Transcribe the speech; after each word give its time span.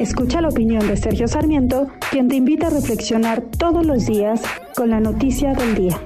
Escucha 0.00 0.40
la 0.40 0.48
opinión 0.48 0.88
de 0.88 0.96
Sergio 0.96 1.28
Sarmiento, 1.28 1.88
quien 2.10 2.26
te 2.28 2.36
invita 2.36 2.68
a 2.68 2.70
reflexionar 2.70 3.42
todos 3.58 3.84
los 3.84 4.06
días 4.06 4.40
con 4.74 4.88
la 4.88 4.98
noticia 4.98 5.52
del 5.52 5.74
día. 5.74 6.00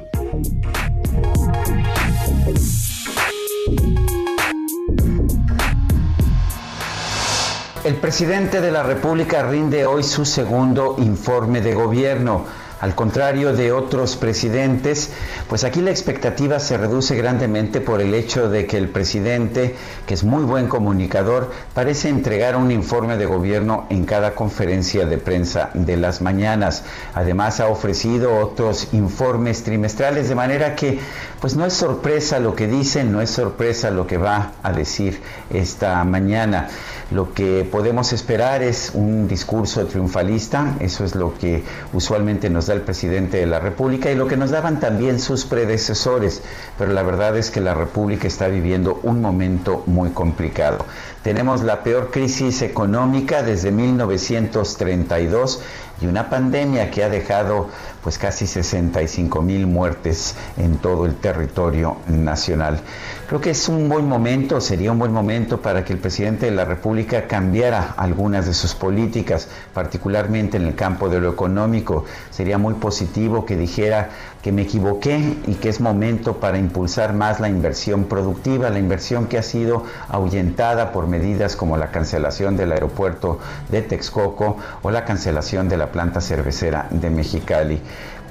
El 7.85 7.95
presidente 7.95 8.61
de 8.61 8.73
la 8.73 8.83
República 8.83 9.49
rinde 9.49 9.87
hoy 9.87 10.02
su 10.02 10.24
segundo 10.24 10.97
informe 10.99 11.61
de 11.61 11.74
gobierno. 11.74 12.47
Al 12.80 12.95
contrario 12.95 13.52
de 13.52 13.73
otros 13.73 14.16
presidentes, 14.16 15.10
pues 15.48 15.65
aquí 15.65 15.80
la 15.80 15.91
expectativa 15.91 16.59
se 16.59 16.77
reduce 16.77 17.16
grandemente 17.16 17.80
por 17.80 18.01
el 18.01 18.15
hecho 18.15 18.51
de 18.51 18.66
que 18.66 18.77
el 18.77 18.88
presidente, 18.88 19.74
que 20.06 20.15
es 20.15 20.24
muy 20.24 20.45
buen 20.45 20.69
comunicador, 20.69 21.51
parece 21.73 22.09
entregar 22.09 22.57
un 22.57 22.71
informe 22.71 23.16
de 23.16 23.26
gobierno 23.26 23.87
en 23.90 24.04
cada 24.04 24.34
conferencia 24.34 25.07
de 25.07 25.18
prensa 25.18 25.71
de 25.74 25.96
las 25.96 26.21
mañanas. 26.21 26.84
Además 27.15 27.60
ha 27.60 27.68
ofrecido 27.68 28.38
otros 28.38 28.88
informes 28.93 29.62
trimestrales, 29.62 30.29
de 30.29 30.34
manera 30.34 30.74
que 30.74 30.99
pues 31.40 31.56
no 31.56 31.66
es 31.66 31.74
sorpresa 31.74 32.38
lo 32.38 32.54
que 32.54 32.66
dicen, 32.66 33.12
no 33.12 33.21
es 33.21 33.30
sorpresa 33.30 33.90
lo 33.90 34.06
que 34.06 34.18
va 34.18 34.52
a 34.62 34.73
decir 34.73 35.21
esta 35.51 36.02
mañana. 36.04 36.68
Lo 37.10 37.34
que 37.34 37.68
podemos 37.71 38.12
esperar 38.12 38.62
es 38.62 38.90
un 38.95 39.29
discurso 39.29 39.84
triunfalista, 39.87 40.77
eso 40.80 41.04
es 41.04 41.15
lo 41.15 41.34
que 41.34 41.62
usualmente 41.93 42.49
nos 42.49 42.63
da 42.66 42.74
el 42.74 42.82
presidente 42.82 43.38
de 43.38 43.46
la 43.46 43.60
República 43.60 44.10
y 44.10 44.15
lo 44.15 44.26
que 44.26 44.37
nos 44.37 44.51
daban 44.51 44.80
también 44.80 45.20
sus 45.20 45.45
predecesores, 45.45 46.43
pero 46.79 46.93
la 46.93 47.02
verdad 47.02 47.37
es 47.37 47.51
que 47.51 47.60
la 47.60 47.74
República 47.74 48.26
está 48.26 48.48
viviendo 48.48 49.01
un 49.02 49.21
momento 49.21 49.82
muy 49.87 50.10
complicado. 50.10 50.84
Tenemos 51.23 51.62
la 51.62 51.82
peor 51.82 52.10
crisis 52.10 52.62
económica 52.62 53.43
desde 53.43 53.71
1932 53.71 55.60
y 56.00 56.06
una 56.06 56.28
pandemia 56.28 56.90
que 56.90 57.04
ha 57.04 57.09
dejado 57.09 57.68
pues 58.02 58.18
casi 58.18 58.46
65 58.46 59.40
mil 59.40 59.66
muertes 59.66 60.37
en 60.59 60.76
todo 60.76 61.06
el 61.06 61.14
territorio 61.14 61.96
nacional. 62.06 62.80
Creo 63.26 63.40
que 63.40 63.50
es 63.50 63.68
un 63.68 63.88
buen 63.88 64.06
momento, 64.06 64.60
sería 64.60 64.92
un 64.92 64.98
buen 64.98 65.12
momento 65.12 65.62
para 65.62 65.84
que 65.84 65.94
el 65.94 65.98
presidente 65.98 66.44
de 66.44 66.53
la 66.53 66.66
República 66.66 67.26
cambiara 67.26 67.94
algunas 67.97 68.44
de 68.44 68.53
sus 68.53 68.75
políticas, 68.75 69.48
particularmente 69.72 70.59
en 70.59 70.66
el 70.66 70.75
campo 70.75 71.09
de 71.09 71.20
lo 71.20 71.31
económico. 71.31 72.04
Sería 72.31 72.59
muy 72.59 72.75
positivo 72.75 73.47
que 73.47 73.56
dijera 73.56 74.10
que 74.42 74.53
me 74.53 74.60
equivoqué 74.60 75.38
y 75.47 75.54
que 75.54 75.70
es 75.70 75.81
momento 75.81 76.38
para 76.38 76.59
impulsar 76.59 77.15
más 77.15 77.41
la 77.41 77.48
inversión 77.48 78.04
productiva, 78.04 78.69
la 78.69 78.78
inversión 78.78 79.26
que 79.26 79.38
ha 79.38 79.42
sido 79.42 79.84
ahuyentada 80.10 80.92
por 80.92 81.06
medidas 81.06 81.56
como 81.56 81.78
la 81.78 81.91
cancelación 81.91 82.54
del 82.59 82.72
aeropuerto 82.72 83.38
de 83.70 83.81
Texcoco 83.81 84.59
o 84.82 84.91
la 84.91 85.06
cancelación 85.06 85.71
de 85.71 85.78
la 85.84 85.93
planta 85.93 86.21
cervecera 86.21 86.89
de 86.91 87.11
Mexicali 87.11 87.81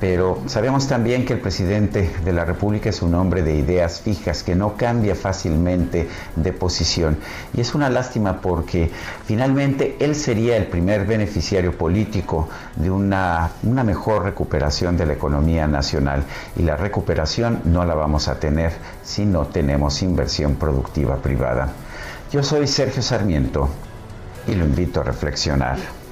pero 0.04 0.44
sabemos 0.48 0.90
también 0.90 1.26
que 1.26 1.32
el 1.32 1.40
presidente 1.40 2.12
de 2.26 2.34
la 2.34 2.44
República 2.44 2.90
es 2.90 3.02
un 3.02 3.16
hombre 3.16 3.42
de 3.42 3.56
ideas 3.56 4.02
fijas, 4.02 4.44
que 4.44 4.54
no 4.54 4.76
cambia 4.76 5.16
fácilmente 5.16 6.10
de 6.36 6.52
posición. 6.52 7.16
Y 7.54 7.62
es 7.62 7.74
una 7.74 7.90
lástima 7.90 8.42
porque 8.42 8.92
finalmente 9.26 9.96
él 10.02 10.14
sería 10.14 10.58
el 10.58 10.68
primer 10.68 11.06
beneficiario 11.06 11.78
político 11.78 12.50
de 12.76 12.92
una, 12.92 13.52
una 13.64 13.86
mejor 13.86 14.24
recuperación 14.24 14.98
de 14.98 15.06
la 15.06 15.14
economía 15.14 15.68
nacional. 15.68 16.26
Y 16.58 16.64
la 16.64 16.76
recuperación 16.76 17.62
no 17.64 17.86
la 17.86 17.96
vamos 17.96 18.28
a 18.28 18.42
tener 18.42 18.74
si 19.04 19.26
no 19.26 19.46
tenemos 19.46 20.02
inversión 20.02 20.56
productiva 20.56 21.16
privada. 21.16 21.70
Yo 22.30 22.44
soy 22.44 22.68
Sergio 22.68 23.02
Sarmiento 23.02 23.70
y 24.50 24.56
lo 24.56 24.66
invito 24.66 25.00
a 25.00 25.04
reflexionar. 25.04 26.03